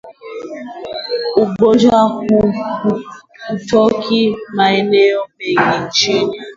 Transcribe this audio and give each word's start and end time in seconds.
Ugonjwa 1.41 1.99
huu 2.01 2.53
hutokea 3.49 4.35
maeneo 4.53 5.27
mengi 5.39 5.79
nchini 5.85 6.39